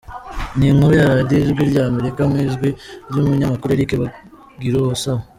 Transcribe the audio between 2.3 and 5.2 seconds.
ijwi ry’umunyamakuru Eric Bagiruwubusa